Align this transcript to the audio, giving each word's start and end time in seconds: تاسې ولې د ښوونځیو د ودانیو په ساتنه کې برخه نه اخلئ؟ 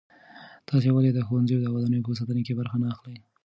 تاسې 0.69 0.89
ولې 0.93 1.11
د 1.13 1.19
ښوونځیو 1.27 1.61
د 1.63 1.65
ودانیو 1.73 2.05
په 2.07 2.11
ساتنه 2.19 2.41
کې 2.45 2.57
برخه 2.59 2.77
نه 2.81 2.87
اخلئ؟ 2.93 3.15